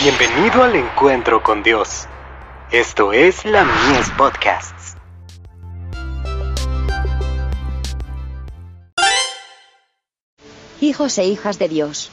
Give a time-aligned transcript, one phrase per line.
[0.00, 2.06] Bienvenido al encuentro con Dios.
[2.70, 4.94] Esto es la Mies Podcasts.
[10.80, 12.12] Hijos e hijas de Dios,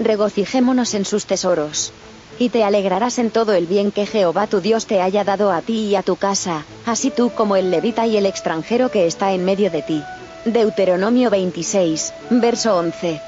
[0.00, 1.92] regocijémonos en sus tesoros.
[2.40, 5.62] Y te alegrarás en todo el bien que Jehová tu Dios te haya dado a
[5.62, 9.30] ti y a tu casa, así tú como el levita y el extranjero que está
[9.30, 10.02] en medio de ti.
[10.44, 13.20] Deuteronomio 26, verso 11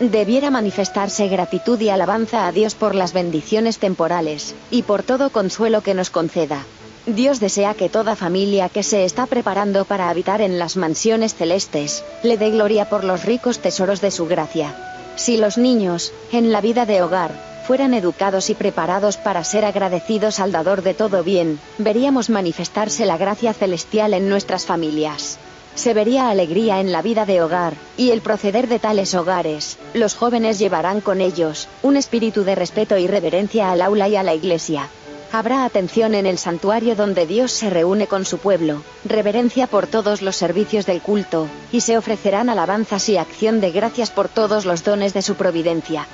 [0.00, 5.82] debiera manifestarse gratitud y alabanza a Dios por las bendiciones temporales, y por todo consuelo
[5.82, 6.64] que nos conceda.
[7.06, 12.04] Dios desea que toda familia que se está preparando para habitar en las mansiones celestes,
[12.22, 14.74] le dé gloria por los ricos tesoros de su gracia.
[15.14, 17.30] Si los niños, en la vida de hogar,
[17.66, 23.16] fueran educados y preparados para ser agradecidos al dador de todo bien, veríamos manifestarse la
[23.16, 25.38] gracia celestial en nuestras familias
[25.76, 30.14] se vería alegría en la vida de hogar, y el proceder de tales hogares, los
[30.14, 34.34] jóvenes llevarán con ellos, un espíritu de respeto y reverencia al aula y a la
[34.34, 34.88] iglesia.
[35.32, 40.22] Habrá atención en el santuario donde Dios se reúne con su pueblo, reverencia por todos
[40.22, 44.82] los servicios del culto, y se ofrecerán alabanzas y acción de gracias por todos los
[44.82, 46.06] dones de su providencia.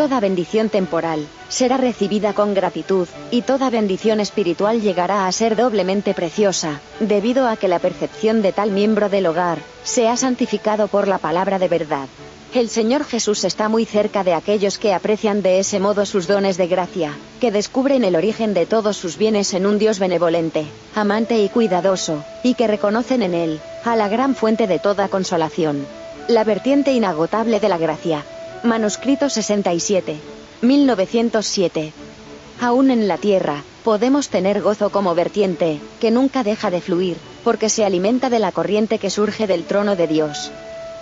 [0.00, 6.14] Toda bendición temporal será recibida con gratitud, y toda bendición espiritual llegará a ser doblemente
[6.14, 11.06] preciosa, debido a que la percepción de tal miembro del hogar se ha santificado por
[11.06, 12.08] la palabra de verdad.
[12.54, 16.56] El Señor Jesús está muy cerca de aquellos que aprecian de ese modo sus dones
[16.56, 20.64] de gracia, que descubren el origen de todos sus bienes en un Dios benevolente,
[20.94, 25.86] amante y cuidadoso, y que reconocen en Él, a la gran fuente de toda consolación.
[26.26, 28.24] La vertiente inagotable de la gracia,
[28.62, 30.16] Manuscrito 67.
[30.60, 31.92] 1907.
[32.60, 37.70] Aún en la tierra, podemos tener gozo como vertiente, que nunca deja de fluir, porque
[37.70, 40.50] se alimenta de la corriente que surge del trono de Dios.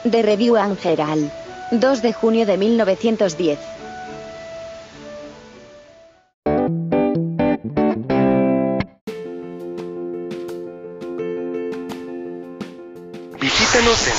[0.04, 1.32] De Review Angeral.
[1.72, 3.58] 2 de junio de 1910.
[13.40, 14.14] Visítanos en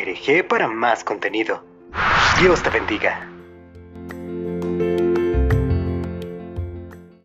[0.00, 1.62] www.ministeriolamies.org para más contenido.
[2.40, 3.29] Dios te bendiga.